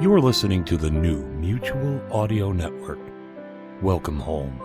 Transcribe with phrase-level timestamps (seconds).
[0.00, 3.00] You are listening to the new Mutual Audio Network.
[3.82, 4.60] Welcome home.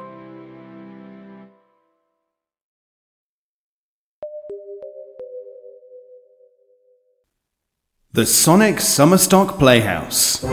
[8.12, 10.43] The Sonic Summerstock Playhouse.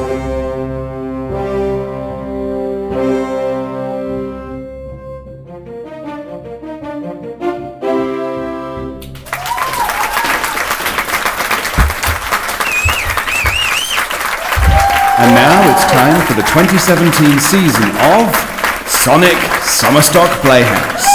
[15.71, 18.27] It's time for the 2017 season of
[18.91, 21.07] Sonic Summerstock Playhouse.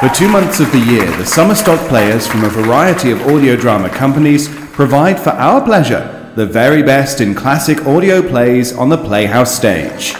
[0.00, 3.88] For two months of the year, the Summerstock players from a variety of audio drama
[3.88, 9.56] companies provide for our pleasure the very best in classic audio plays on the Playhouse
[9.56, 10.12] stage.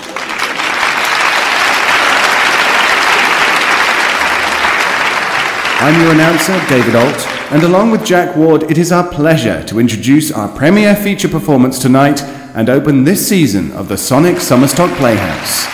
[5.82, 9.80] I'm your announcer, David Alt, and along with Jack Ward, it is our pleasure to
[9.80, 12.22] introduce our premiere feature performance tonight
[12.54, 15.66] and open this season of the Sonic Summerstock Playhouse.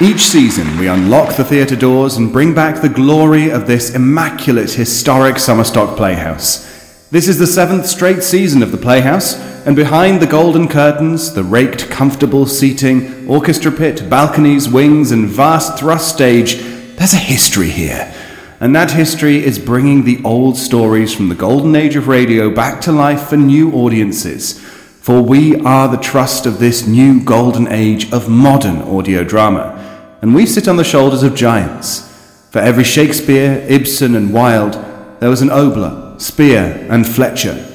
[0.00, 4.70] Each season, we unlock the theatre doors and bring back the glory of this immaculate,
[4.70, 6.68] historic Summerstock Playhouse.
[7.10, 9.34] This is the seventh straight season of the Playhouse,
[9.66, 15.76] and behind the golden curtains, the raked, comfortable seating, orchestra pit, balconies, wings, and vast
[15.76, 18.12] thrust stage, there's a history here.
[18.60, 22.82] And that history is bringing the old stories from the golden age of radio back
[22.82, 24.60] to life for new audiences.
[24.60, 30.34] For we are the trust of this new golden age of modern audio drama, and
[30.34, 32.06] we sit on the shoulders of giants.
[32.50, 34.74] For every Shakespeare, Ibsen, and Wilde,
[35.20, 37.66] there was an Oboler, Spier, and Fletcher.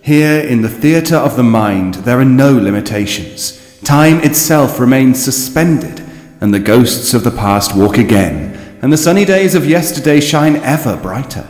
[0.00, 3.60] Here in the theatre of the mind, there are no limitations.
[3.82, 6.02] Time itself remains suspended,
[6.40, 10.56] and the ghosts of the past walk again, and the sunny days of yesterday shine
[10.56, 11.46] ever brighter.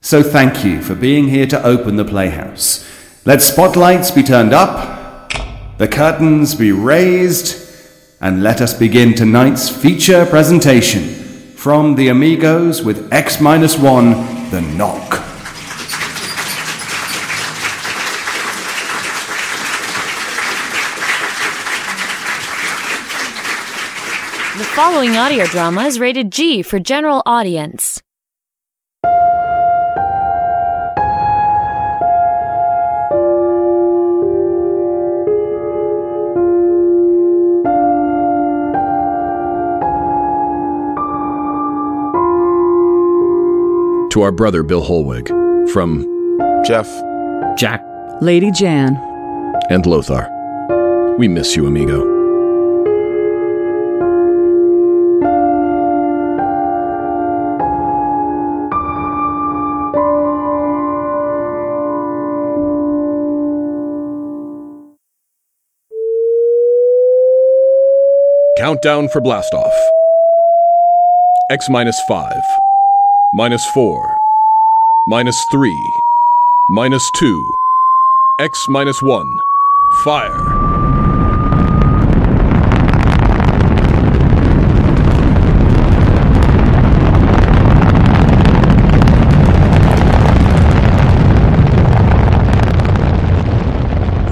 [0.00, 2.86] So thank you for being here to open the Playhouse.
[3.24, 5.32] Let spotlights be turned up,
[5.78, 7.62] the curtains be raised,
[8.20, 11.02] and let us begin tonight's feature presentation
[11.56, 15.25] from the Amigos with X 1, The Knock.
[24.76, 28.02] Following audio drama is rated G for general audience.
[44.10, 45.26] To our brother Bill Holwig,
[45.70, 46.02] from
[46.66, 46.86] Jeff,
[47.56, 47.82] Jack.
[48.20, 48.94] Lady Jan.
[49.70, 50.28] and Lothar.
[51.18, 52.15] We miss you, amigo.
[68.66, 69.70] Countdown for blastoff.
[71.52, 72.42] X minus 5,
[73.32, 74.18] minus 4,
[75.06, 75.94] minus 3,
[76.70, 77.54] minus 2,
[78.40, 79.40] X minus 1.
[80.02, 80.44] Fire.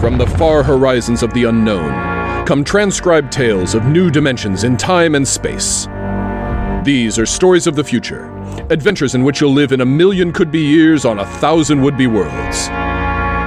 [0.01, 2.14] From the far horizons of the unknown
[2.47, 5.87] come transcribed tales of new dimensions in time and space.
[6.85, 8.31] These are stories of the future,
[8.71, 11.97] adventures in which you'll live in a million could be years on a thousand would
[11.97, 12.69] be worlds.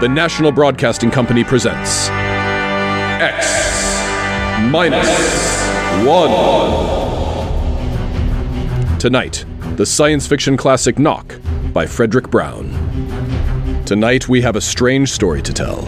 [0.01, 2.09] The National Broadcasting Company presents
[3.19, 3.45] X
[4.71, 5.07] minus
[6.05, 6.31] one.
[8.99, 9.45] Tonight,
[9.75, 11.39] the science fiction classic Knock
[11.73, 12.71] by Fredric Brown.
[13.85, 15.87] Tonight, we have a strange story to tell.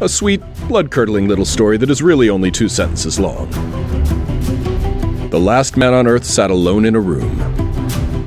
[0.00, 3.48] A sweet, blood curdling little story that is really only two sentences long.
[5.30, 7.38] The last man on Earth sat alone in a room.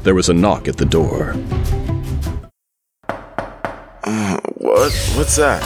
[0.01, 1.33] There was a knock at the door.
[4.57, 4.91] what?
[5.15, 5.61] What's that?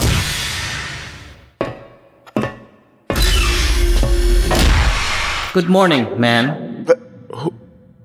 [5.54, 6.84] Good morning, man.
[6.84, 6.98] But
[7.34, 7.54] who,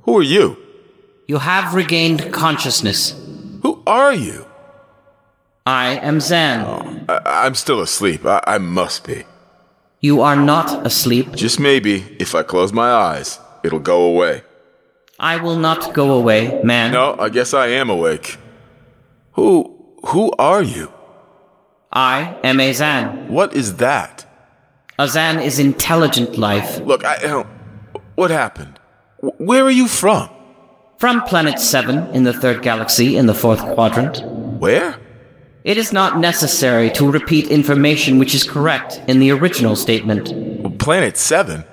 [0.04, 0.56] who are you?
[1.28, 3.12] You have regained consciousness.
[3.64, 4.46] Who, Who are you?
[5.66, 6.66] I am Zan.
[6.66, 6.81] Oh.
[7.26, 8.26] I- I'm still asleep.
[8.26, 9.24] I-, I must be.
[10.00, 11.28] You are not asleep.
[11.36, 14.44] Just maybe, if I close my eyes, it'll go away.
[15.20, 16.92] I will not go away, man.
[16.92, 18.38] No, I guess I am awake.
[19.34, 19.48] Who.
[20.08, 20.92] who are you?
[21.94, 23.28] I am a Zan.
[23.30, 24.26] What is that?
[24.98, 26.80] A Zan is intelligent life.
[26.80, 27.16] Look, I.
[27.18, 27.44] uh,
[28.16, 28.80] What happened?
[29.22, 30.30] Wh- Where are you from?
[30.98, 34.24] From planet 7 in the third galaxy in the fourth quadrant.
[34.60, 34.96] Where?
[35.64, 40.80] It is not necessary to repeat information which is correct in the original statement.
[40.80, 41.64] Planet 7?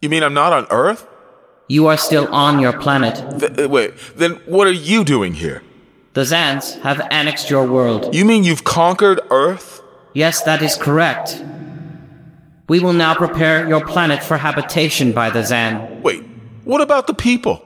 [0.00, 1.06] You mean I'm not on Earth?
[1.68, 3.40] You are still on your planet.
[3.40, 5.62] Th- uh, wait, then what are you doing here?
[6.14, 8.14] The Zans have annexed your world.
[8.14, 9.82] You mean you've conquered Earth?
[10.14, 11.42] Yes, that is correct.
[12.68, 16.02] We will now prepare your planet for habitation by the Zan.
[16.02, 16.22] Wait,
[16.64, 17.62] what about the people?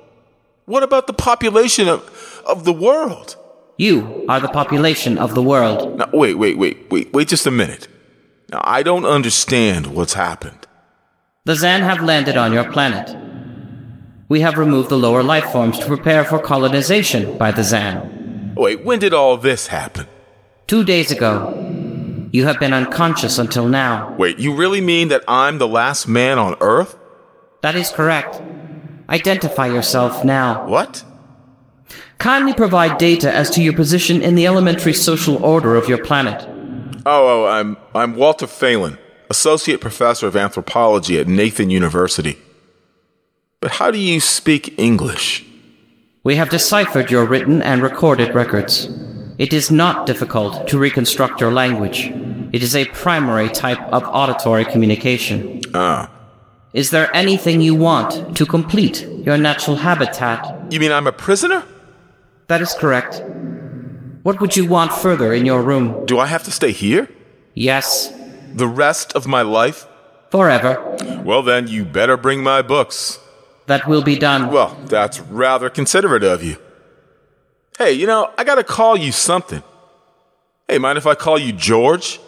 [0.64, 3.36] What about the population of, of the world?
[3.78, 5.98] You are the population of the world.
[5.98, 7.86] Now, wait, wait, wait, wait, wait just a minute.
[8.50, 10.66] Now, I don't understand what's happened.
[11.44, 13.16] The Zan have landed on your planet.
[14.28, 18.52] We have removed the lower life forms to prepare for colonization by the Zan.
[18.56, 20.08] Wait, when did all this happen?
[20.66, 21.54] Two days ago,
[22.32, 24.12] you have been unconscious until now.
[24.18, 26.98] Wait, you really mean that I'm the last man on Earth?
[27.62, 28.42] That is correct.
[29.08, 30.66] Identify yourself now.
[30.66, 31.04] What?
[32.18, 36.44] Kindly provide data as to your position in the elementary social order of your planet.
[37.06, 38.98] Oh, oh, I'm I'm Walter Phelan,
[39.30, 42.36] associate professor of anthropology at Nathan University.
[43.60, 45.44] But how do you speak English?
[46.24, 48.88] We have deciphered your written and recorded records.
[49.38, 52.12] It is not difficult to reconstruct your language.
[52.52, 55.60] It is a primary type of auditory communication.
[55.72, 56.10] Ah.
[56.72, 60.72] Is there anything you want to complete your natural habitat?
[60.72, 61.62] You mean I'm a prisoner?
[62.48, 63.22] That is correct.
[64.22, 66.04] What would you want further in your room?
[66.06, 67.08] Do I have to stay here?
[67.54, 68.12] Yes,
[68.54, 69.86] The rest of my life?
[70.30, 70.76] forever.
[71.24, 73.18] Well then, you better bring my books.
[73.66, 74.50] That will be done.
[74.52, 76.56] Well, that's rather considerate of you.
[77.78, 79.62] Hey, you know, I gotta call you something.
[80.68, 82.20] Hey, mind if I call you George?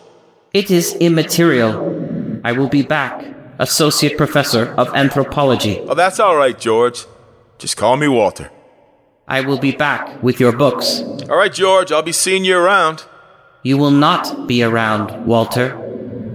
[0.54, 2.40] It is immaterial.
[2.42, 3.22] I will be back,
[3.58, 5.80] Associate Professor of Anthropology.
[5.80, 7.04] Oh, that's alright, George.
[7.58, 8.50] Just call me Walter.
[9.30, 11.02] I will be back with your books.
[11.30, 13.04] Alright, George, I'll be seeing you around.
[13.62, 15.78] You will not be around, Walter.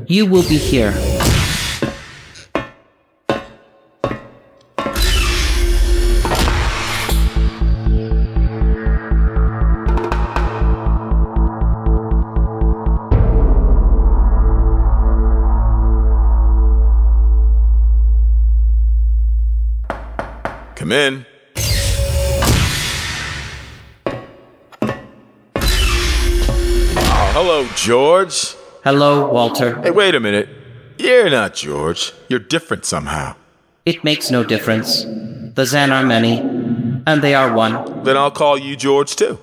[0.07, 0.93] You will be here.
[20.75, 21.25] Come in.
[27.35, 28.55] Hello, George.
[28.85, 29.81] Hello, Walter.
[29.81, 30.47] Hey, wait a minute.
[30.97, 32.13] You're not George.
[32.29, 33.35] You're different somehow.
[33.85, 35.03] It makes no difference.
[35.03, 36.39] The Zan are many,
[37.05, 38.03] and they are one.
[38.05, 39.37] Then I'll call you George too.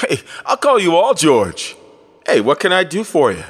[0.00, 1.76] Hey, I'll call you all George.
[2.26, 3.44] Hey, what can I do for you?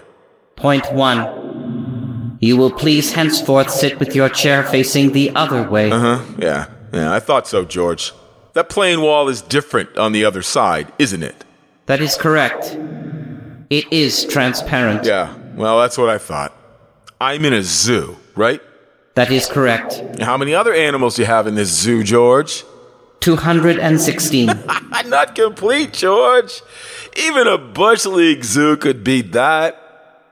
[0.55, 2.39] Point one.
[2.41, 5.91] You will please henceforth sit with your chair facing the other way.
[5.91, 6.25] Uh huh?
[6.39, 8.13] Yeah, yeah, I thought so, George.
[8.53, 11.45] That plain wall is different on the other side, isn't it?
[11.87, 12.79] That is correct.
[13.71, 15.05] It is transparent.
[15.05, 16.53] Yeah, well, that's what I thought.
[17.21, 18.61] I'm in a zoo, right?
[19.15, 20.03] That is correct.
[20.21, 22.65] How many other animals do you have in this zoo, George?
[23.21, 24.47] 216.
[25.07, 26.63] Not complete, George.
[27.17, 29.77] Even a Bush League zoo could beat that.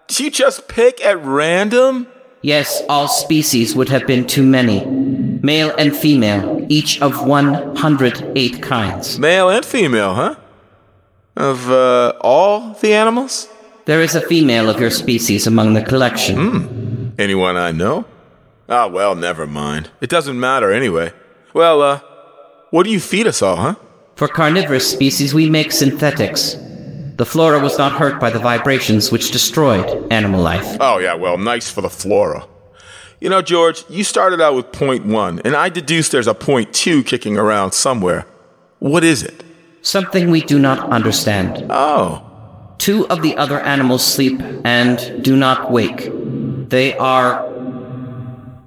[0.09, 2.09] Do you just pick at random?
[2.43, 4.85] yes, all species would have been too many.
[5.43, 9.19] Male and female, each of 108 kinds.
[9.19, 10.35] Male and female, huh?
[11.39, 13.49] Of uh, all the animals?
[13.85, 17.15] There is a female of your species among the collection.
[17.17, 18.07] Anyone I know?
[18.69, 19.89] Ah, well, never mind.
[20.01, 21.13] It doesn't matter anyway.
[21.55, 22.01] Well, uh,
[22.71, 23.77] what do you feed us all, huh?
[24.17, 26.57] For carnivorous species, we make synthetics.
[27.17, 30.77] The flora was not hurt by the vibrations which destroyed animal life.
[30.81, 32.49] Oh, yeah, well, nice for the flora.
[33.21, 36.75] You know, George, you started out with point one, and I deduce there's a point
[36.75, 38.27] two kicking around somewhere.
[38.81, 39.45] What is it?
[39.83, 41.67] Something we do not understand.
[41.71, 42.25] Oh,
[42.79, 46.11] Two of the other animals sleep and do not wake.
[46.69, 47.45] They are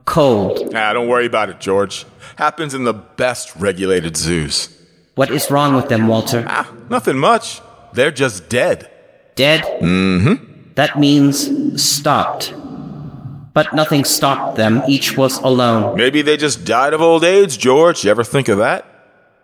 [0.05, 0.71] cold.
[0.75, 2.05] ah, don't worry about it, George.
[2.35, 4.69] Happens in the best regulated zoos.
[5.15, 6.43] What is wrong with them, Walter?
[6.47, 7.61] Ah, nothing much.
[7.93, 8.89] They're just dead.
[9.35, 9.61] Dead?
[9.81, 10.73] Mm-hmm.
[10.75, 12.53] That means stopped.
[13.53, 14.81] But nothing stopped them.
[14.87, 15.95] Each was alone.
[15.97, 18.03] Maybe they just died of old age, George.
[18.03, 18.85] You ever think of that?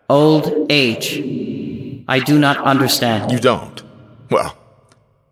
[0.09, 1.21] Old age.
[2.07, 3.31] I do not understand.
[3.31, 3.83] You don't?
[4.29, 4.57] Well,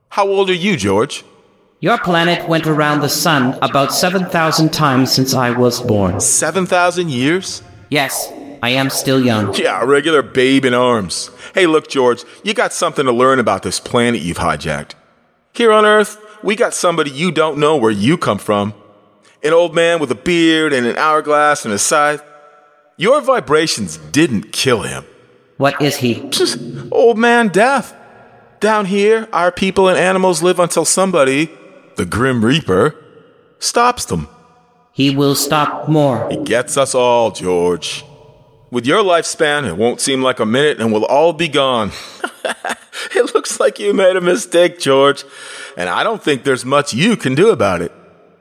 [0.10, 1.24] how old are you, George?
[1.80, 6.20] Your planet went around the sun about 7,000 times since I was born.
[6.20, 7.62] 7,000 years?
[7.90, 8.32] Yes,
[8.64, 9.54] I am still young.
[9.54, 11.30] Yeah, a regular babe in arms.
[11.54, 14.94] Hey, look, George, you got something to learn about this planet you've hijacked.
[15.54, 18.74] Here on Earth, we got somebody you don't know where you come from.
[19.44, 22.24] An old man with a beard and an hourglass and a scythe.
[22.98, 25.06] Your vibrations didn't kill him.
[25.58, 26.30] What is he?
[26.92, 27.96] Old man death.
[28.60, 31.50] Down here, our people and animals live until somebody,
[31.98, 32.96] the Grim Reaper,
[33.60, 34.28] stops them.
[34.92, 36.30] He will stop more.
[36.30, 38.06] He gets us all, George.
[38.72, 41.92] With your lifespan, it won't seem like a minute and we'll all be gone.
[43.16, 45.24] it looks like you made a mistake, George,
[45.78, 47.92] and I don't think there's much you can do about it.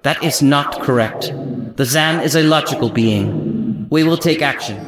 [0.02, 1.33] That is not correct.
[1.76, 3.88] The Zan is a logical being.
[3.90, 4.78] We will take action.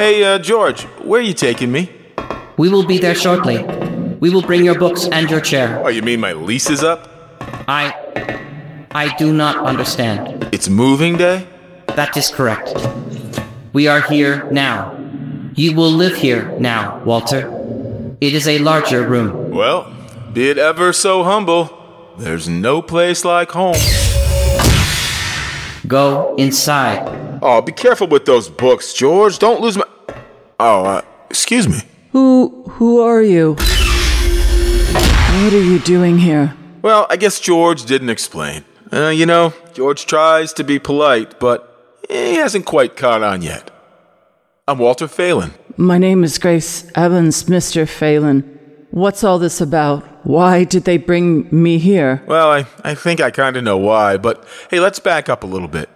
[0.00, 1.92] Hey, uh, George, where are you taking me?
[2.56, 3.62] We will be there shortly.
[4.18, 5.78] We will bring your books and your chair.
[5.84, 7.06] Oh, you mean my lease is up?
[7.68, 7.92] I.
[8.92, 10.48] I do not understand.
[10.52, 11.46] It's moving day?
[11.88, 12.74] That is correct.
[13.74, 14.96] We are here now.
[15.54, 18.16] You will live here now, Walter.
[18.22, 19.50] It is a larger room.
[19.50, 19.94] Well,
[20.32, 23.76] be it ever so humble, there's no place like home.
[25.86, 27.29] Go inside.
[27.42, 29.38] Oh, be careful with those books, George.
[29.38, 29.84] Don't lose my.
[30.58, 31.80] Oh, uh, excuse me.
[32.12, 33.54] Who who are you?
[33.54, 36.54] What are you doing here?
[36.82, 38.64] Well, I guess George didn't explain.
[38.92, 43.70] Uh, you know, George tries to be polite, but he hasn't quite caught on yet.
[44.68, 45.52] I'm Walter Phelan.
[45.76, 47.88] My name is Grace Evans, Mr.
[47.88, 48.42] Phelan.
[48.90, 50.04] What's all this about?
[50.26, 52.22] Why did they bring me here?
[52.26, 55.46] Well, I, I think I kind of know why, but hey, let's back up a
[55.46, 55.88] little bit.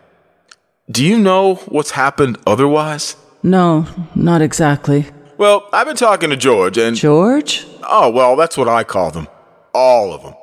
[0.90, 3.16] Do you know what's happened otherwise?
[3.42, 5.06] No, not exactly.
[5.38, 6.94] Well, I've been talking to George, and.
[6.94, 7.66] George?
[7.88, 9.26] Oh, well, that's what I call them.
[9.72, 10.34] All of them.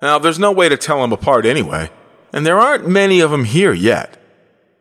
[0.00, 1.90] Now, there's no way to tell them apart anyway,
[2.32, 4.18] and there aren't many of them here yet.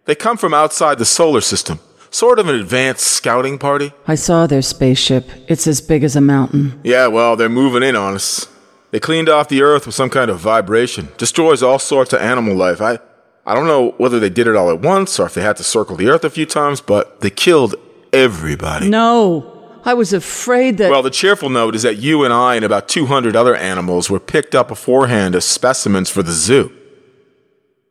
[0.05, 1.79] They come from outside the solar system,
[2.11, 3.93] sort of an advanced scouting party.
[4.07, 5.27] I saw their spaceship.
[5.47, 6.79] It's as big as a mountain.
[6.83, 8.47] Yeah, well, they're moving in on us.
[8.91, 12.55] They cleaned off the Earth with some kind of vibration, destroys all sorts of animal
[12.55, 12.81] life.
[12.81, 12.99] I,
[13.45, 15.63] I don't know whether they did it all at once or if they had to
[15.63, 17.75] circle the Earth a few times, but they killed
[18.13, 18.89] everybody.
[18.89, 20.91] No, I was afraid that.
[20.91, 24.19] Well, the cheerful note is that you and I and about 200 other animals were
[24.19, 26.71] picked up beforehand as specimens for the zoo.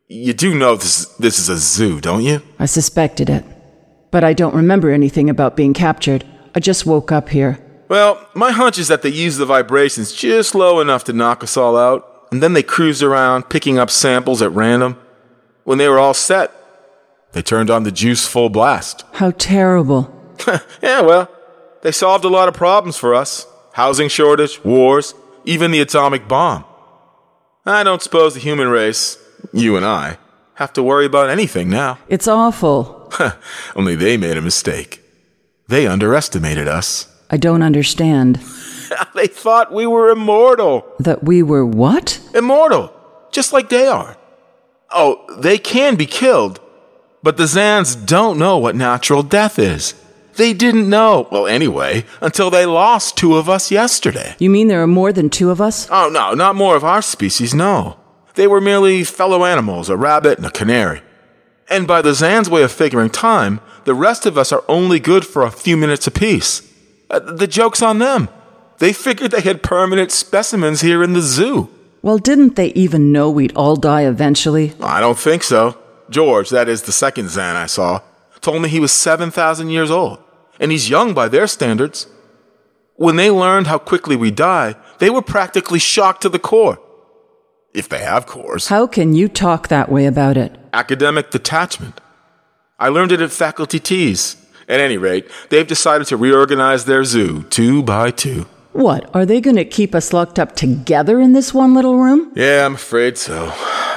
[0.07, 2.41] You do know this, this is a zoo, don't you?
[2.59, 3.45] I suspected it.
[4.09, 6.25] But I don't remember anything about being captured.
[6.53, 7.59] I just woke up here.
[7.87, 11.57] Well, my hunch is that they used the vibrations just low enough to knock us
[11.57, 14.97] all out, and then they cruised around picking up samples at random.
[15.63, 16.51] When they were all set,
[17.33, 19.05] they turned on the juice full blast.
[19.13, 20.13] How terrible.
[20.81, 21.29] yeah, well,
[21.81, 25.13] they solved a lot of problems for us housing shortage, wars,
[25.45, 26.65] even the atomic bomb.
[27.65, 29.17] I don't suppose the human race,
[29.53, 30.17] you and I,
[30.55, 31.97] have to worry about anything now.
[32.09, 33.11] It's awful.
[33.75, 35.01] Only they made a mistake.
[35.67, 37.07] They underestimated us.
[37.29, 38.35] I don't understand.
[39.15, 40.85] they thought we were immortal.
[40.99, 42.19] That we were what?
[42.33, 42.91] Immortal,
[43.31, 44.17] just like they are.
[44.93, 46.59] Oh, they can be killed,
[47.23, 49.93] but the Zans don't know what natural death is.
[50.35, 54.35] They didn't know, well, anyway, until they lost two of us yesterday.
[54.39, 55.87] You mean there are more than two of us?
[55.91, 57.97] Oh, no, not more of our species, no.
[58.35, 61.01] They were merely fellow animals, a rabbit and a canary.
[61.69, 65.25] And by the Zan's way of figuring time, the rest of us are only good
[65.25, 66.61] for a few minutes apiece.
[67.09, 68.29] Uh, the joke's on them.
[68.79, 71.69] They figured they had permanent specimens here in the zoo.
[72.01, 74.73] Well, didn't they even know we'd all die eventually?
[74.81, 75.77] I don't think so.
[76.09, 78.01] George, that is the second Zan I saw,
[78.41, 80.19] told me he was 7,000 years old,
[80.59, 82.07] and he's young by their standards.
[82.95, 86.79] When they learned how quickly we die, they were practically shocked to the core.
[87.73, 88.67] If they have cores.
[88.67, 90.57] How can you talk that way about it?
[90.73, 92.01] Academic detachment.
[92.77, 94.35] I learned it at faculty teas.
[94.67, 98.47] At any rate, they've decided to reorganize their zoo two by two.
[98.73, 102.31] What, are they going to keep us locked up together in this one little room?
[102.35, 103.53] Yeah, I'm afraid so.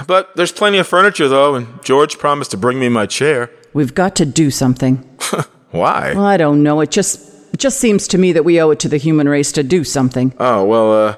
[0.07, 3.51] But there's plenty of furniture, though, and George promised to bring me my chair.
[3.73, 4.97] We've got to do something.
[5.71, 6.13] Why?
[6.15, 6.81] Well, I don't know.
[6.81, 9.53] It just it just seems to me that we owe it to the human race
[9.53, 10.35] to do something.
[10.39, 11.17] Oh, well, uh,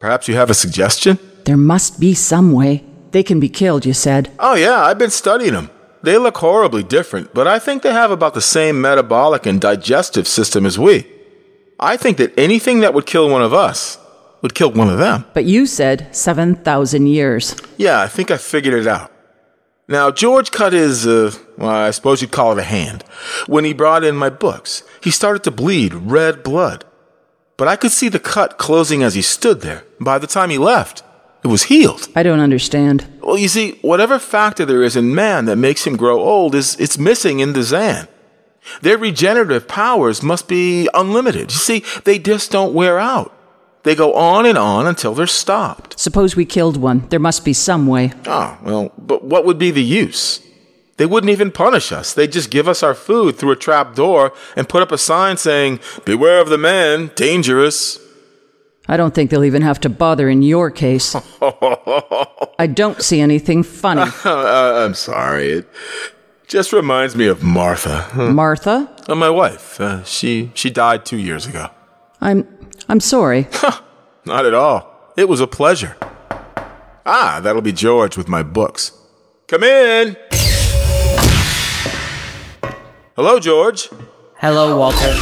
[0.00, 1.18] perhaps you have a suggestion?
[1.44, 2.84] There must be some way.
[3.12, 4.30] They can be killed, you said.
[4.38, 5.70] Oh, yeah, I've been studying them.
[6.02, 10.28] They look horribly different, but I think they have about the same metabolic and digestive
[10.28, 11.06] system as we.
[11.80, 13.98] I think that anything that would kill one of us
[14.42, 15.24] would kill one of them.
[15.34, 17.56] But you said 7,000 years.
[17.76, 19.12] Yeah, I think I figured it out.
[19.88, 23.04] Now, George cut his, uh, well, I suppose you'd call it a hand.
[23.46, 26.84] When he brought in my books, he started to bleed red blood.
[27.56, 29.84] But I could see the cut closing as he stood there.
[29.98, 31.02] By the time he left,
[31.42, 32.08] it was healed.
[32.14, 33.06] I don't understand.
[33.22, 36.76] Well, you see, whatever factor there is in man that makes him grow old is
[36.78, 38.08] it's missing in the Zan.
[38.82, 41.52] Their regenerative powers must be unlimited.
[41.52, 43.34] You see, they just don't wear out.
[43.84, 45.98] They go on and on until they're stopped.
[45.98, 47.08] Suppose we killed one.
[47.08, 48.12] There must be some way.
[48.26, 50.40] Ah, well, but what would be the use?
[50.98, 52.12] They wouldn't even punish us.
[52.12, 55.36] They'd just give us our food through a trap door and put up a sign
[55.36, 58.00] saying, Beware of the man, dangerous.
[58.88, 61.14] I don't think they'll even have to bother in your case.
[62.58, 64.10] I don't see anything funny.
[64.24, 65.50] uh, I'm sorry.
[65.50, 65.68] It
[66.48, 68.08] just reminds me of Martha.
[68.16, 68.90] Martha?
[69.06, 69.80] Uh, my wife.
[69.80, 71.68] Uh, she she died two years ago.
[72.20, 72.46] I'm
[72.88, 73.46] I'm sorry.
[74.24, 75.12] Not at all.
[75.16, 75.96] It was a pleasure.
[77.06, 78.92] Ah, that'll be George with my books.
[79.46, 80.16] Come in.
[83.16, 83.88] Hello, George.
[84.36, 85.14] Hello, Walter.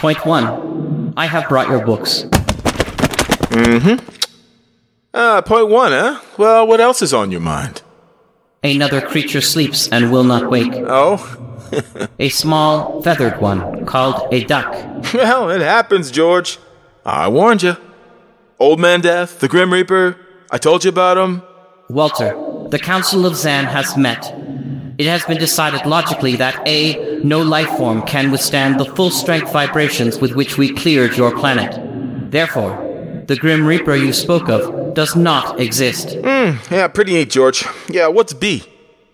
[0.00, 1.12] Point one.
[1.16, 2.24] I have brought your books.
[3.52, 4.04] Mm-hmm.
[5.14, 6.20] Ah, point one, huh?
[6.36, 7.82] Well, what else is on your mind?
[8.62, 10.72] Another creature sleeps and will not wake.
[10.74, 11.18] Oh?
[12.18, 14.74] a small, feathered one called a duck.
[15.14, 16.58] Well, it happens, George.
[17.04, 17.76] I warned you.
[18.58, 20.16] Old Man Death, the Grim Reaper,
[20.50, 21.42] I told you about him.
[21.88, 22.34] Walter,
[22.70, 24.32] the Council of Zan has met.
[24.98, 29.52] It has been decided logically that A, no life form can withstand the full strength
[29.52, 32.30] vibrations with which we cleared your planet.
[32.30, 36.14] Therefore, the Grim Reaper you spoke of does not exist.
[36.14, 37.64] Hmm, yeah, pretty neat, George.
[37.88, 38.64] Yeah, what's B?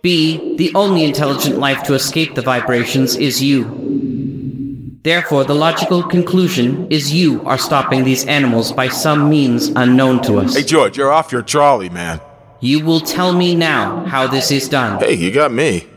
[0.01, 5.01] B, the only intelligent life to escape the vibrations is you.
[5.03, 10.39] Therefore, the logical conclusion is you are stopping these animals by some means unknown to
[10.39, 10.55] us.
[10.55, 12.21] Hey, George, you're off your trolley, man.
[12.61, 15.01] You will tell me now how this is done.
[15.01, 15.89] Hey, you got me.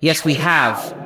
[0.00, 0.96] Yes, we have.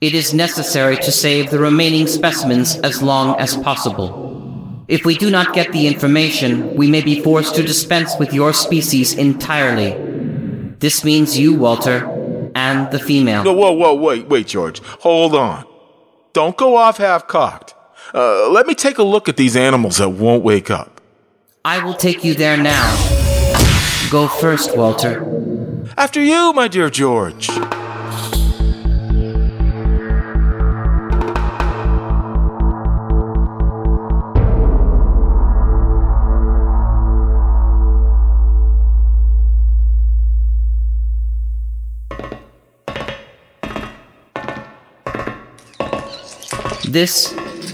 [0.00, 4.41] It is necessary to save the remaining specimens as long as possible.
[4.88, 8.52] If we do not get the information, we may be forced to dispense with your
[8.52, 9.92] species entirely.
[10.78, 13.44] This means you, Walter, and the female.
[13.44, 14.80] No, whoa, whoa, wait, wait, George.
[15.00, 15.64] Hold on.
[16.32, 17.74] Don't go off half cocked.
[18.12, 21.00] Uh, let me take a look at these animals that won't wake up.
[21.64, 22.90] I will take you there now.
[24.10, 25.24] Go first, Walter.
[25.96, 27.48] After you, my dear George.
[46.92, 47.32] This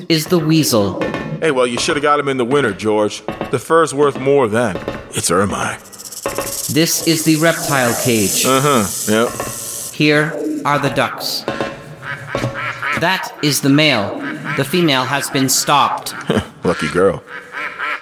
[0.09, 1.01] is the weasel.
[1.41, 3.27] Hey, well, you should have got him in the winter, George.
[3.51, 4.77] The fur's worth more then.
[5.11, 5.81] It's Ermine.
[6.73, 8.45] This is the reptile cage.
[8.47, 9.93] Uh huh, yep.
[9.93, 11.43] Here are the ducks.
[13.01, 14.21] That is the male.
[14.57, 16.15] The female has been stopped.
[16.65, 17.25] Lucky girl.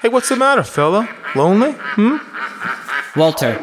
[0.03, 1.09] Hey, what's the matter, fella?
[1.35, 1.73] Lonely?
[1.79, 2.19] Hmm?
[3.19, 3.57] Walter,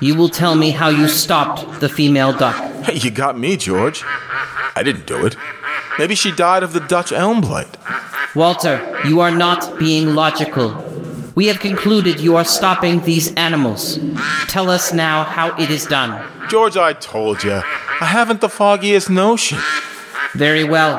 [0.00, 2.54] you will tell me how you stopped the female duck.
[2.84, 4.04] Hey, you got me, George.
[4.76, 5.34] I didn't do it.
[5.98, 7.76] Maybe she died of the Dutch elm blight.
[8.34, 10.84] Walter, you are not being logical.
[11.34, 13.98] We have concluded you are stopping these animals.
[14.48, 16.22] Tell us now how it is done.
[16.48, 17.52] George, I told you.
[18.00, 19.58] I haven't the foggiest notion.
[20.34, 20.96] Very well.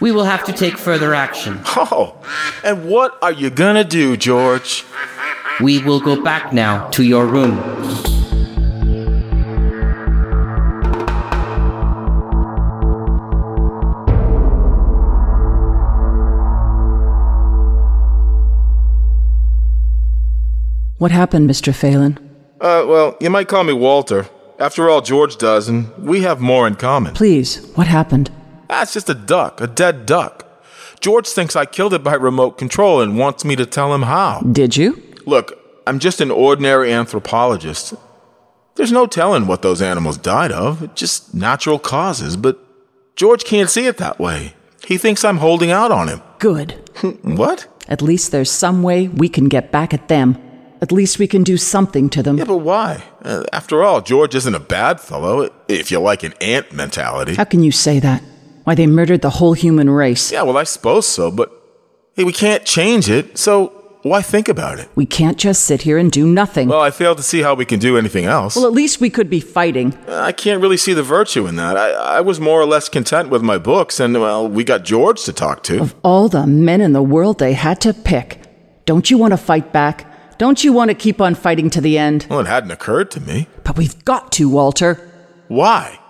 [0.00, 1.60] We will have to take further action.
[1.76, 2.16] Oh,
[2.62, 4.84] and what are you gonna do, George?
[5.60, 8.13] We will go back now to your room.
[20.98, 21.74] What happened, Mr.
[21.74, 22.18] Phelan?
[22.60, 24.26] Uh, well, you might call me Walter.
[24.58, 27.14] After all, George does, and we have more in common.
[27.14, 28.30] Please, what happened?
[28.68, 30.46] That's just a duck, a dead duck.
[31.00, 34.40] George thinks I killed it by remote control and wants me to tell him how.
[34.40, 35.02] Did you?
[35.26, 37.94] Look, I'm just an ordinary anthropologist.
[38.76, 42.58] There's no telling what those animals died of, just natural causes, but
[43.16, 44.54] George can't see it that way.
[44.86, 46.22] He thinks I'm holding out on him.
[46.38, 46.72] Good.
[47.22, 47.66] what?
[47.88, 50.38] At least there's some way we can get back at them.
[50.84, 52.36] At least we can do something to them.
[52.36, 53.02] Yeah, but why?
[53.22, 57.34] Uh, after all, George isn't a bad fellow, if you like an ant mentality.
[57.36, 58.22] How can you say that?
[58.64, 60.30] Why, they murdered the whole human race.
[60.30, 61.50] Yeah, well, I suppose so, but
[62.16, 63.72] hey, we can't change it, so
[64.04, 64.90] Why think about it?
[64.94, 66.68] We can't just sit here and do nothing.
[66.68, 68.54] Well, I fail to see how we can do anything else.
[68.54, 69.96] Well, at least we could be fighting.
[70.06, 71.78] I can't really see the virtue in that.
[71.78, 75.24] I, I was more or less content with my books, and, well, we got George
[75.24, 75.80] to talk to.
[75.80, 78.40] Of all the men in the world they had to pick.
[78.84, 80.06] Don't you want to fight back?
[80.38, 82.26] Don't you want to keep on fighting to the end?
[82.28, 83.46] Well, it hadn't occurred to me.
[83.62, 85.10] But we've got to, Walter.
[85.48, 86.00] Why?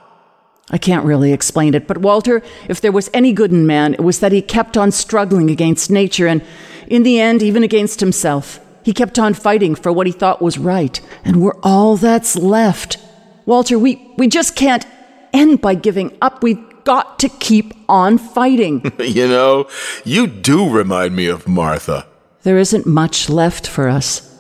[0.71, 4.01] I can't really explain it, but Walter, if there was any good in man, it
[4.01, 6.43] was that he kept on struggling against nature and,
[6.87, 8.61] in the end, even against himself.
[8.83, 12.97] He kept on fighting for what he thought was right, and we're all that's left.
[13.45, 14.87] Walter, we, we just can't
[15.35, 16.43] end by giving up.
[16.43, 18.91] We've got to keep on fighting.
[18.99, 19.69] you know,
[20.05, 22.07] you do remind me of Martha.
[22.45, 24.31] There isn't much left for us.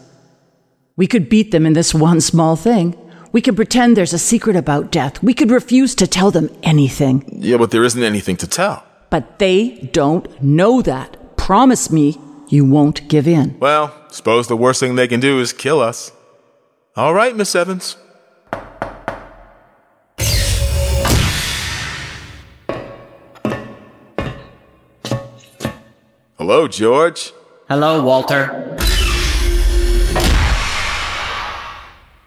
[0.96, 2.96] We could beat them in this one small thing.
[3.32, 5.22] We could pretend there's a secret about death.
[5.22, 7.24] We could refuse to tell them anything.
[7.32, 8.84] Yeah, but there isn't anything to tell.
[9.10, 11.36] But they don't know that.
[11.36, 13.58] Promise me you won't give in.
[13.58, 16.12] Well, suppose the worst thing they can do is kill us.
[16.96, 17.96] All right, Miss Evans.
[26.36, 27.32] Hello, George.
[27.66, 28.77] Hello, Walter.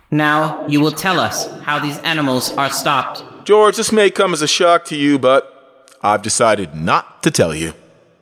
[0.10, 3.24] Now, you will tell us how these animals are stopped.
[3.46, 7.54] George, this may come as a shock to you, but I've decided not to tell
[7.54, 7.74] you.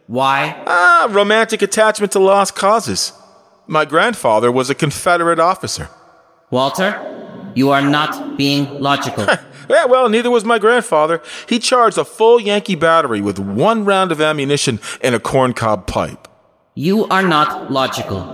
[0.08, 0.62] Why?
[0.68, 3.14] Ah, romantic attachment to lost causes.
[3.66, 5.88] My grandfather was a Confederate officer.
[6.52, 7.00] Walter,
[7.56, 9.26] you are not being logical.
[9.68, 11.24] Yeah, well, neither was my grandfather.
[11.50, 16.28] He charged a full Yankee battery with one round of ammunition and a corncob pipe.
[16.76, 18.32] You are not logical.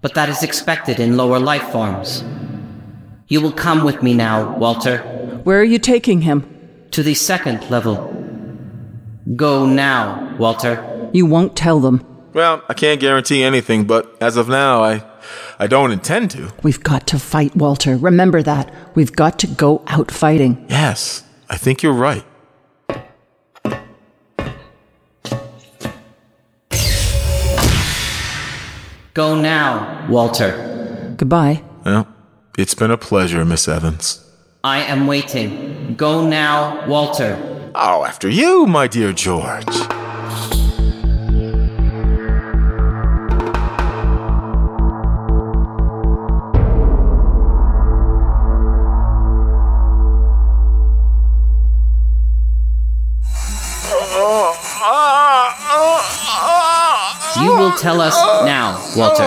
[0.00, 2.24] But that is expected in lower life forms.
[3.28, 4.98] You will come with me now, Walter,
[5.44, 6.54] Where are you taking him?
[6.90, 7.96] to the second level.
[9.36, 11.10] Go now, Walter.
[11.12, 12.02] You won't tell them.
[12.32, 15.02] Well, I can't guarantee anything, but as of now, I,
[15.58, 16.50] I don't intend to.
[16.62, 17.96] We've got to fight, Walter.
[17.98, 18.72] Remember that.
[18.94, 20.64] We've got to go out fighting.
[20.70, 22.24] Yes, I think you're right.
[29.18, 31.12] Go now, Walter.
[31.16, 31.64] Goodbye.
[31.84, 32.06] Well,
[32.56, 34.24] it's been a pleasure, Miss Evans.
[34.62, 35.96] I am waiting.
[35.96, 37.36] Go now, Walter.
[37.74, 39.97] Oh, after you, my dear George.
[57.68, 59.24] Will tell us now, Walter.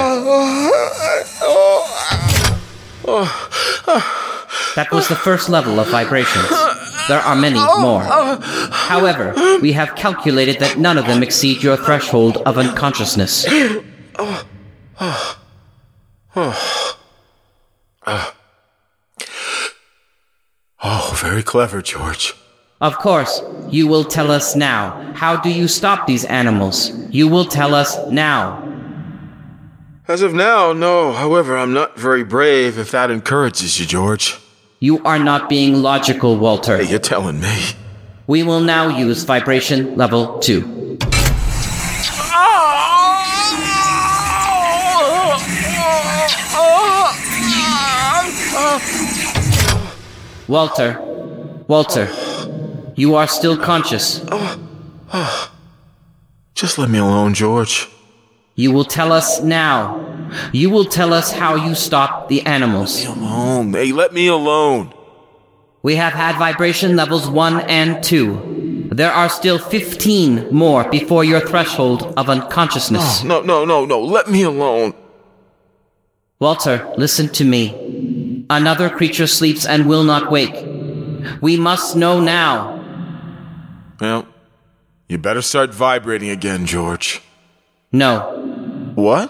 [4.75, 6.49] That was the first level of vibrations.
[7.07, 8.03] There are many more.
[8.71, 13.45] However, we have calculated that none of them exceed your threshold of unconsciousness.
[20.83, 22.33] Oh, very clever, George.
[22.81, 25.13] Of course, you will tell us now.
[25.13, 26.89] How do you stop these animals?
[27.11, 28.67] You will tell us now.
[30.07, 31.11] As of now, no.
[31.11, 34.39] However, I'm not very brave if that encourages you, George.
[34.79, 36.77] You are not being logical, Walter.
[36.77, 37.55] Hey, you're telling me.
[38.25, 40.97] We will now use vibration level 2.
[50.47, 50.99] Walter,
[51.67, 52.09] Walter,
[52.95, 54.23] you are still conscious.
[54.31, 54.59] Oh,
[55.13, 55.51] oh.
[56.53, 57.87] Just let me alone, George.
[58.55, 60.29] You will tell us now.
[60.53, 63.05] You will tell us how you stop the animals.
[63.05, 63.73] Let me Alone.
[63.73, 64.93] Hey, let me alone.
[65.83, 68.89] We have had vibration levels 1 and 2.
[68.91, 73.23] There are still 15 more before your threshold of unconsciousness.
[73.23, 74.01] Oh, no, no, no, no.
[74.01, 74.93] Let me alone.
[76.39, 78.45] Walter, listen to me.
[78.49, 80.65] Another creature sleeps and will not wake.
[81.41, 82.80] We must know now.
[84.01, 84.25] Well,
[85.07, 87.21] you better start vibrating again, George.
[87.91, 88.21] No,
[88.95, 89.29] What?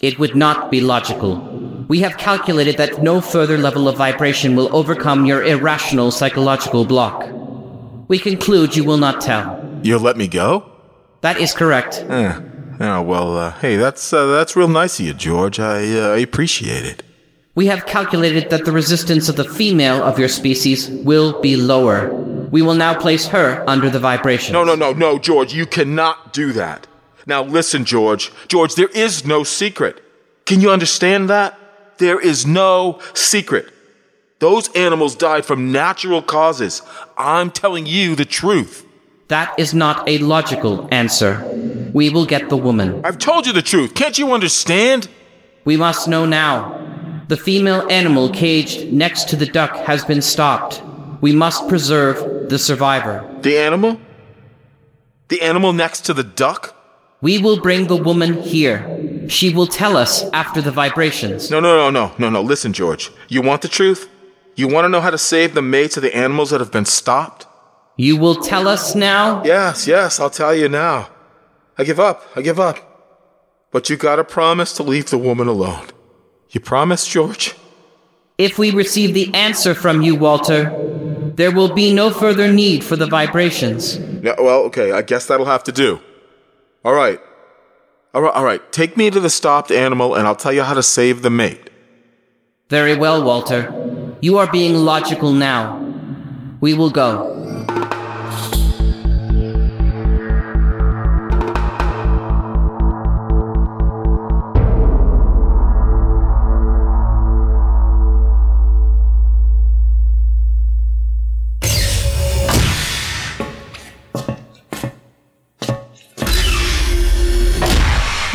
[0.00, 1.36] it would not be logical.
[1.88, 7.26] We have calculated that no further level of vibration will overcome your irrational psychological block.
[8.08, 9.46] We conclude you will not tell.
[9.82, 10.70] You'll let me go?
[11.22, 12.04] That is correct.
[12.08, 12.40] Eh.
[12.80, 15.58] Oh, well, uh, hey, that's, uh, that's real nice of you, George.
[15.58, 17.02] I, uh, I appreciate it.
[17.54, 22.10] We have calculated that the resistance of the female of your species will be lower.
[22.54, 24.52] We will now place her under the vibration.
[24.52, 26.86] No, no, no, no, George, you cannot do that.
[27.26, 28.30] Now listen, George.
[28.46, 30.00] George, there is no secret.
[30.46, 31.58] Can you understand that?
[31.98, 33.72] There is no secret.
[34.38, 36.80] Those animals died from natural causes.
[37.18, 38.86] I'm telling you the truth.
[39.26, 41.42] That is not a logical answer.
[41.92, 43.04] we will get the woman.
[43.04, 43.94] I've told you the truth.
[43.94, 45.08] Can't you understand?
[45.64, 47.24] We must know now.
[47.26, 50.80] The female animal caged next to the duck has been stopped.
[51.20, 53.28] We must preserve the survivor.
[53.40, 54.00] The animal?
[55.28, 56.76] The animal next to the duck?
[57.20, 59.28] We will bring the woman here.
[59.28, 61.50] She will tell us after the vibrations.
[61.50, 62.42] No, no, no, no, no, no.
[62.42, 63.10] Listen, George.
[63.28, 64.10] You want the truth?
[64.56, 66.84] You want to know how to save the mates of the animals that have been
[66.84, 67.46] stopped?
[67.96, 69.42] You will tell us now?
[69.44, 71.08] Yes, yes, I'll tell you now.
[71.78, 72.24] I give up.
[72.36, 72.76] I give up.
[73.70, 75.86] But you gotta promise to leave the woman alone.
[76.50, 77.54] You promise, George?
[78.38, 80.70] If we receive the answer from you, Walter,
[81.36, 83.98] there will be no further need for the vibrations.
[83.98, 86.00] Yeah, well, okay, I guess that'll have to do.
[86.84, 87.20] All right.
[88.14, 88.72] All right, all right.
[88.72, 91.70] Take me to the stopped animal and I'll tell you how to save the mate.
[92.68, 94.16] Very well, Walter.
[94.20, 95.80] You are being logical now.
[96.60, 97.34] We will go.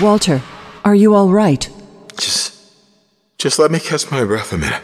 [0.01, 0.41] Walter,
[0.85, 1.69] are you all right?
[2.17, 2.55] Just.
[3.37, 4.81] Just let me catch my breath a minute.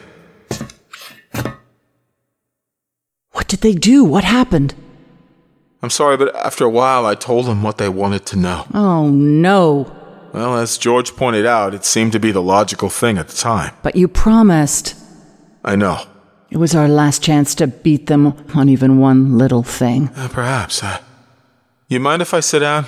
[3.32, 4.04] What did they do?
[4.04, 4.73] What happened?
[5.82, 8.65] I'm sorry, but after a while I told them what they wanted to know.
[8.73, 9.95] Oh, no.
[10.34, 13.73] Well, as George pointed out, it seemed to be the logical thing at the time.
[13.84, 14.95] But you promised.
[15.63, 15.99] I know.
[16.49, 20.10] It was our last chance to beat them on even one little thing.
[20.15, 20.84] Uh, perhaps.
[20.84, 20.99] Uh,
[21.88, 22.86] you mind if I sit down?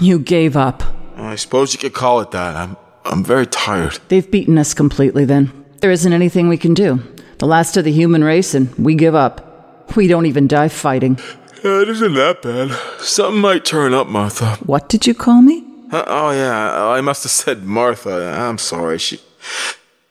[0.00, 0.82] You gave up.
[1.16, 2.56] I suppose you could call it that.
[2.56, 3.98] I'm I'm very tired.
[4.08, 5.52] They've beaten us completely then.
[5.80, 7.02] There isn't anything we can do.
[7.38, 9.96] The last of the human race, and we give up.
[9.96, 11.18] We don't even die fighting.
[11.64, 12.70] Yeah, it isn't that bad.
[13.00, 14.56] Something might turn up, Martha.
[14.64, 15.64] What did you call me?
[15.90, 18.34] Uh, oh yeah, I must have said Martha.
[18.38, 18.98] I'm sorry.
[18.98, 19.20] She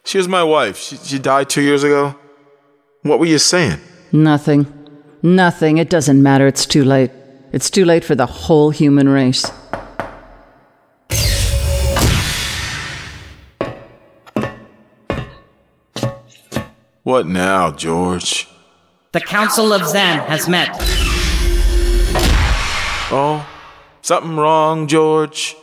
[0.04, 0.78] she was my wife.
[0.78, 2.16] She, she died two years ago.
[3.04, 3.80] What were you saying?
[4.12, 4.68] Nothing.
[5.24, 5.78] Nothing.
[5.78, 6.48] It doesn't matter.
[6.48, 7.12] It's too late.
[7.52, 9.46] It's too late for the whole human race.
[17.10, 18.48] What now, George?
[19.14, 20.70] The Council of Zan has met.
[23.12, 23.50] Oh,
[24.04, 25.56] something wrong, George?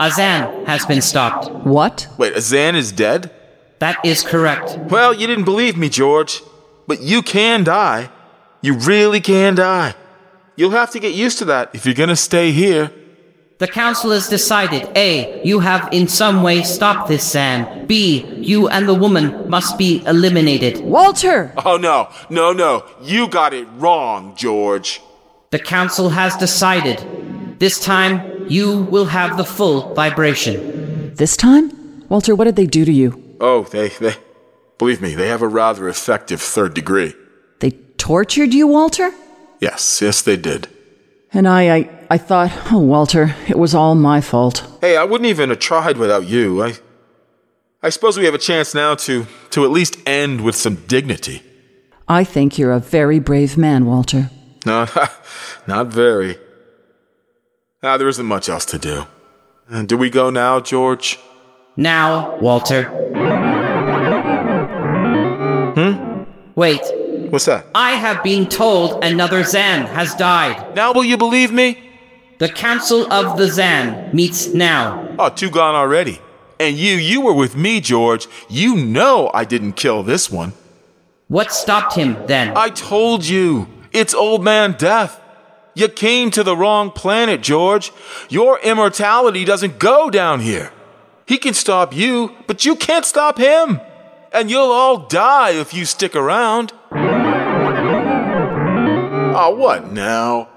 [0.00, 1.50] Azan has been stopped.
[1.66, 2.08] What?
[2.16, 3.30] Wait, Azan is dead?
[3.80, 4.78] That is correct.
[4.90, 6.40] Well, you didn't believe me, George.
[6.86, 8.08] But you can die.
[8.62, 9.94] You really can die.
[10.56, 12.90] You'll have to get used to that if you're gonna stay here.
[13.64, 15.40] The council has decided A.
[15.42, 17.86] You have in some way stopped this Zan.
[17.86, 18.26] B.
[18.36, 20.84] You and the woman must be eliminated.
[20.84, 21.50] Walter!
[21.64, 22.84] Oh no, no, no.
[23.00, 25.00] You got it wrong, George.
[25.48, 26.98] The council has decided.
[27.58, 31.14] This time, you will have the full vibration.
[31.14, 32.04] This time?
[32.10, 33.36] Walter, what did they do to you?
[33.40, 34.16] Oh, they, they,
[34.76, 37.14] believe me, they have a rather effective third degree.
[37.60, 39.14] They tortured you, Walter?
[39.58, 40.68] Yes, yes, they did.
[41.34, 44.64] And I, I, I thought, oh, Walter, it was all my fault.
[44.80, 46.62] Hey, I wouldn't even have tried without you.
[46.62, 46.74] I,
[47.82, 51.42] I suppose we have a chance now to, to at least end with some dignity.
[52.06, 54.30] I think you're a very brave man, Walter.
[54.64, 54.86] No,
[55.66, 56.38] not very.
[57.82, 59.06] Ah, there isn't much else to do.
[59.68, 61.18] Uh, do we go now, George?
[61.76, 62.84] Now, Walter.
[65.74, 66.22] Hmm?
[66.54, 66.80] Wait.
[67.34, 67.66] What's that?
[67.74, 70.76] I have been told another Zan has died.
[70.76, 71.90] Now will you believe me?
[72.38, 75.12] The Council of the Zan meets now.
[75.18, 76.20] Oh, two gone already.
[76.60, 78.28] And you, you were with me, George.
[78.48, 80.52] You know I didn't kill this one.
[81.26, 82.56] What stopped him then?
[82.56, 83.66] I told you.
[83.92, 85.20] It's old man death.
[85.74, 87.90] You came to the wrong planet, George.
[88.28, 90.70] Your immortality doesn't go down here.
[91.26, 93.80] He can stop you, but you can't stop him.
[94.32, 96.72] And you'll all die if you stick around.
[99.34, 100.48] Oh, what now?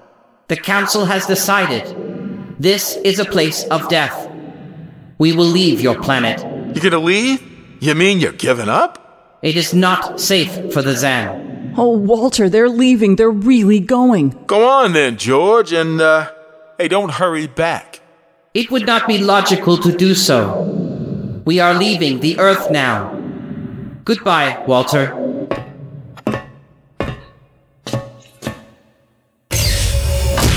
[0.48, 2.54] The council has decided.
[2.58, 4.30] This is a place of death.
[5.18, 6.38] We will leave your planet.
[6.74, 7.42] You gonna leave?
[7.80, 9.38] You mean you're giving up?
[9.42, 11.74] It is not safe for the Zan.
[11.76, 13.16] Oh, Walter, they're leaving.
[13.16, 14.30] They're really going.
[14.46, 16.30] Go on then, George, and, uh,
[16.78, 18.00] hey, don't hurry back.
[18.54, 21.42] It would not be logical to do so.
[21.44, 23.14] We are leaving the Earth now.
[24.04, 25.14] Goodbye, Walter.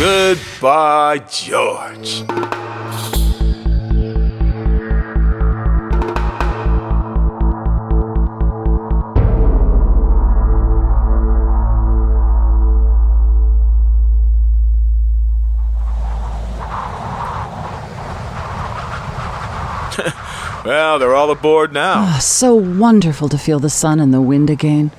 [0.02, 2.24] Goodbye, George.
[20.66, 22.08] well, they're all aboard now.
[22.08, 24.90] Oh, so wonderful to feel the sun and the wind again.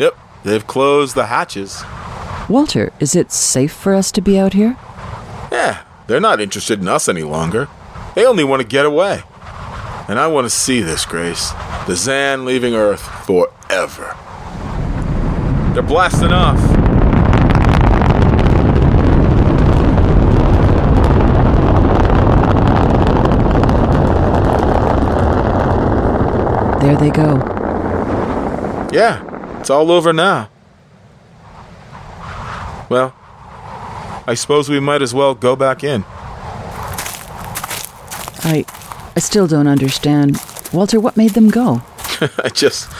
[0.00, 1.84] Yep, they've closed the hatches.
[2.50, 4.76] Walter, is it safe for us to be out here?
[5.52, 7.68] Yeah, they're not interested in us any longer.
[8.16, 9.22] They only want to get away.
[10.08, 11.52] And I want to see this, Grace.
[11.86, 14.16] The Zan leaving Earth forever.
[15.74, 16.58] They're blasting off.
[26.82, 27.36] There they go.
[28.92, 30.50] Yeah, it's all over now.
[32.90, 33.14] Well,
[34.26, 36.04] I suppose we might as well go back in.
[38.42, 38.64] I
[39.16, 40.38] I still don't understand.
[40.72, 41.82] Walter, what made them go?
[42.42, 42.90] I just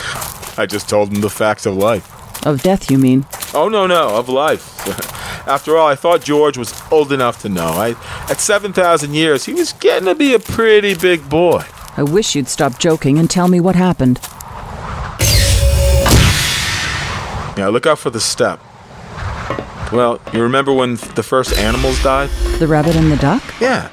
[0.57, 2.07] I just told them the facts of life.
[2.47, 3.27] Of death, you mean?
[3.53, 4.79] Oh no, no, of life.
[5.49, 7.67] After all, I thought George was old enough to know.
[7.71, 7.97] I
[8.31, 11.65] at 7,000 years, he was getting to be a pretty big boy.
[11.97, 14.21] I wish you'd stop joking and tell me what happened.
[17.59, 18.61] Yeah, look out for the step.
[19.93, 22.31] Well, you remember when the first animals died?
[22.59, 23.43] The rabbit and the duck?
[23.61, 23.89] Yeah.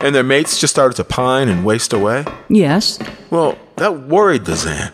[0.00, 2.24] And their mates just started to pine and waste away?
[2.48, 2.98] Yes.
[3.30, 4.92] Well, that worried the Zan.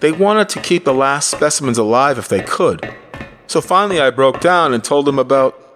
[0.00, 2.94] They wanted to keep the last specimens alive if they could.
[3.46, 5.69] So finally, I broke down and told them about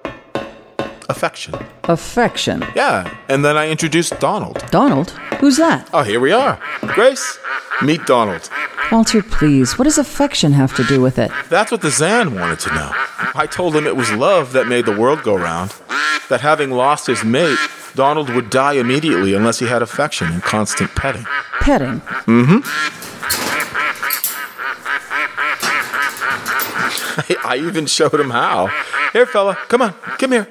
[1.09, 1.55] affection.
[1.85, 2.65] Affection.
[2.75, 4.65] Yeah, and then I introduced Donald.
[4.71, 5.11] Donald?
[5.41, 5.89] Who's that?
[5.93, 6.61] Oh, here we are.
[6.83, 7.39] Grace,
[7.83, 8.49] meet Donald.
[8.93, 11.31] Walter, please, what does affection have to do with it?
[11.49, 12.91] That's what the Zan wanted to know.
[13.35, 15.75] I told him it was love that made the world go round.
[16.29, 17.59] That having lost his mate,
[17.95, 21.25] Donald would die immediately unless he had affection and constant petting.
[21.61, 22.01] Petting.
[22.27, 23.05] Mm hmm.
[27.47, 28.69] I even showed him how.
[29.15, 30.49] Here, fella, come on, come here.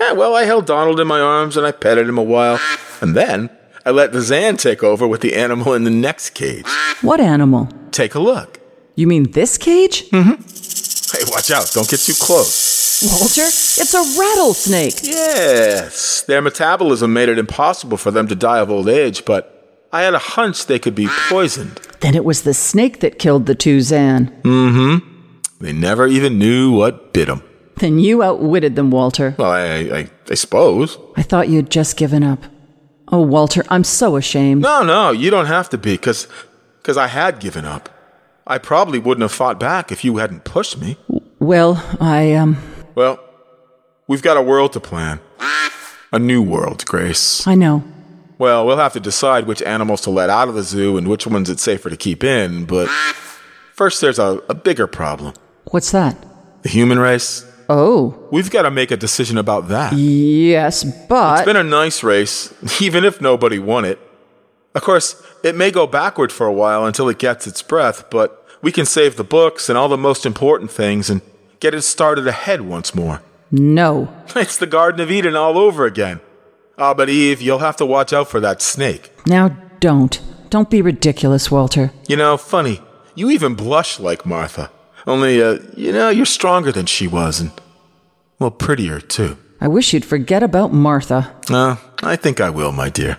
[0.00, 2.58] Yeah, well, I held Donald in my arms and I petted him a while.
[3.02, 3.50] And then
[3.84, 6.64] I let the Zan take over with the animal in the next cage.
[7.02, 7.68] What animal?
[7.90, 8.58] Take a look.
[8.94, 10.08] You mean this cage?
[10.08, 11.16] Mm hmm.
[11.18, 13.02] Hey, watch out, don't get too close.
[13.04, 15.00] Walter, it's a rattlesnake.
[15.02, 20.04] Yes, their metabolism made it impossible for them to die of old age, but I
[20.04, 21.82] had a hunch they could be poisoned.
[22.00, 24.32] Then it was the snake that killed the two Zan.
[25.60, 27.42] They never even knew what bit them.
[27.76, 29.34] Then you outwitted them, Walter.
[29.38, 30.98] Well, I, I, I suppose.
[31.16, 32.44] I thought you'd just given up.
[33.08, 34.62] Oh, Walter, I'm so ashamed.
[34.62, 36.26] No, no, you don't have to be, because
[36.82, 37.88] cause I had given up.
[38.46, 40.96] I probably wouldn't have fought back if you hadn't pushed me.
[41.38, 42.56] Well, I, um,
[42.94, 43.18] Well,
[44.08, 45.20] we've got a world to plan.
[46.12, 47.46] A new world, Grace.
[47.46, 47.84] I know.
[48.38, 51.26] Well, we'll have to decide which animals to let out of the zoo and which
[51.26, 52.88] ones it's safer to keep in, but
[53.74, 55.34] first there's a, a bigger problem.
[55.70, 56.16] What's that?
[56.62, 57.44] The human race.
[57.68, 59.92] Oh, We've got to make a decision about that.
[59.94, 61.38] yes, but.
[61.40, 63.98] It's been a nice race, even if nobody won it.
[64.74, 68.46] Of course, it may go backward for a while until it gets its breath, but
[68.62, 71.22] we can save the books and all the most important things and
[71.60, 73.20] get it started ahead once more.
[73.50, 74.08] no.
[74.36, 76.20] It's the Garden of Eden all over again.
[76.78, 79.10] Ah, but Eve, you'll have to watch out for that snake.
[79.26, 79.48] Now
[79.80, 80.20] don't.
[80.50, 81.90] Don't be ridiculous, Walter.
[82.06, 82.80] You know, funny,
[83.14, 84.70] you even blush like Martha.
[85.06, 87.52] Only, uh, you know, you're stronger than she was, and,
[88.38, 89.36] well, prettier, too.
[89.60, 91.32] I wish you'd forget about Martha.
[91.48, 93.18] Uh, I think I will, my dear.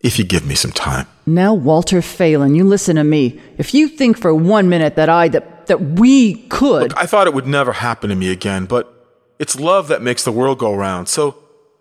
[0.00, 1.06] If you give me some time.
[1.26, 3.40] Now, Walter Phelan, you listen to me.
[3.56, 6.92] If you think for one minute that I, that, that we could.
[6.94, 8.90] I thought it would never happen to me again, but
[9.38, 11.08] it's love that makes the world go round.
[11.08, 11.36] So,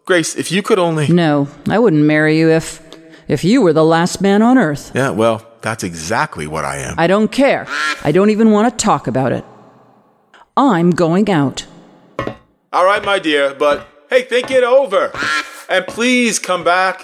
[0.06, 1.08] Grace, if you could only.
[1.08, 2.82] no, I wouldn't marry you if,
[3.28, 4.92] if you were the last man on earth.
[4.94, 6.96] Yeah, well, that's exactly what I am.
[7.00, 7.66] I don't care.
[8.04, 9.44] I don't even want to talk about it.
[10.56, 11.66] I'm going out.
[12.72, 15.12] All right, my dear, but hey, think it over.
[15.70, 17.02] And please come back.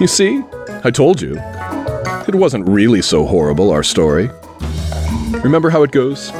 [0.00, 0.42] You see?
[0.84, 1.36] I told you.
[2.28, 4.30] It wasn't really so horrible, our story.
[5.42, 6.30] Remember how it goes?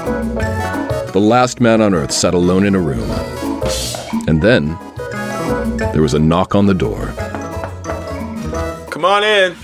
[1.19, 3.11] The last man on Earth sat alone in a room.
[4.29, 4.79] And then
[5.93, 7.07] there was a knock on the door.
[8.89, 9.57] Come on in.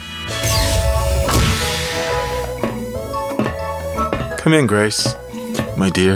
[4.37, 5.15] Come in, Grace,
[5.77, 6.15] my dear.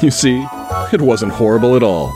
[0.00, 0.46] You see,
[0.92, 2.12] it wasn't horrible at all.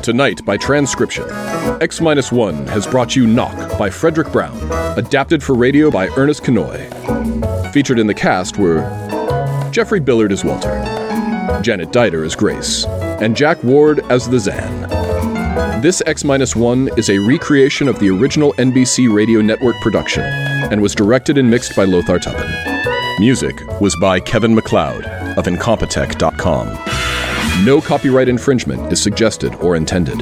[0.00, 1.28] Tonight, by transcription,
[1.80, 2.18] X 1
[2.68, 4.56] has brought you Knock by Fredric Brown,
[4.96, 7.72] adapted for radio by Ernest Kinoy.
[7.72, 8.80] Featured in the cast were
[9.70, 10.80] Jeffrey Billard as Walter,
[11.62, 12.86] Janet Dieter as Grace,
[13.20, 15.82] and Jack Ward as the Zan.
[15.82, 20.94] This X 1 is a recreation of the original NBC Radio Network production and was
[20.94, 23.20] directed and mixed by Lothar Tuppan.
[23.20, 25.04] Music was by Kevin MacLeod
[25.38, 27.64] of Incompetech.com.
[27.64, 30.18] No copyright infringement is suggested or intended.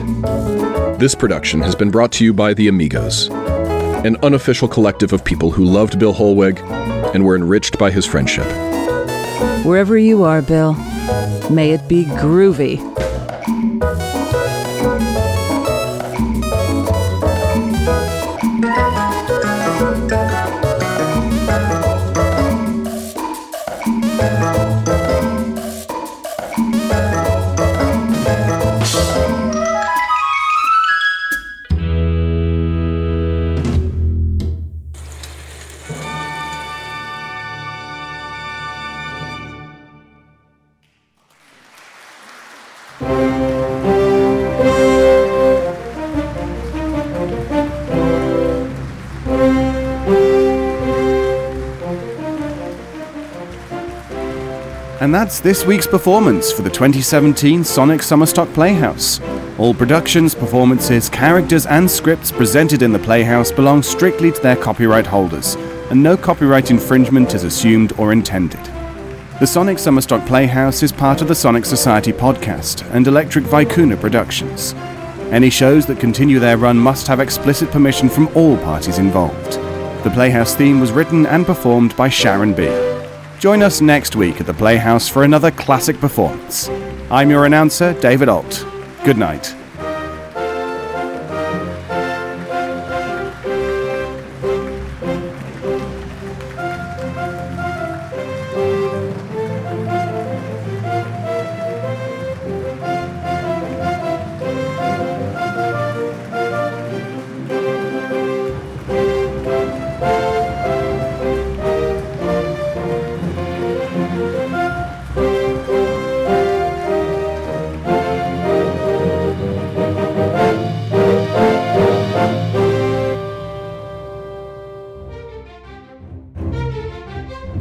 [0.99, 3.29] This production has been brought to you by the Amigos,
[4.05, 6.61] an unofficial collective of people who loved Bill Holweg
[7.15, 8.47] and were enriched by his friendship.
[9.65, 10.75] Wherever you are, Bill,
[11.51, 12.94] may it be groovy.
[55.15, 59.21] That's this week's performance for the 2017 Sonic Summerstock Playhouse.
[59.59, 65.07] All productions, performances, characters, and scripts presented in the Playhouse belong strictly to their copyright
[65.07, 65.55] holders,
[65.91, 68.59] and no copyright infringement is assumed or intended.
[69.39, 74.75] The Sonic Summerstock Playhouse is part of the Sonic Society podcast and Electric Vicuna Productions.
[75.31, 79.53] Any shows that continue their run must have explicit permission from all parties involved.
[80.03, 82.84] The Playhouse theme was written and performed by Sharon B.
[83.45, 86.71] Join us next week at the Playhouse for another classic performance.
[87.11, 88.67] I'm your announcer, David Alt.
[89.05, 89.55] Good night.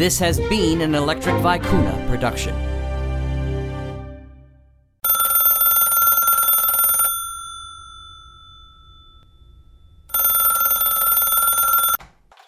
[0.04, 2.52] This has been an Electric Vicuna production.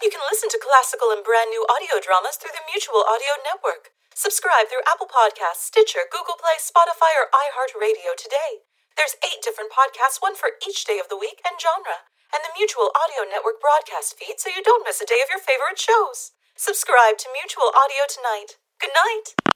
[0.04, 3.96] You can listen to classical and brand new audio dramas through the Mutual Audio Network.
[4.12, 8.68] Subscribe through Apple Podcasts, Stitcher, Google Play, Spotify, or iHeartRadio today.
[9.00, 12.04] There's eight different podcasts, one for each day of the week and genre,
[12.36, 15.40] and the Mutual Audio Network broadcast feed so you don't miss a day of your
[15.40, 16.36] favorite shows.
[16.58, 18.56] Subscribe to Mutual Audio tonight.
[18.80, 19.55] Good night.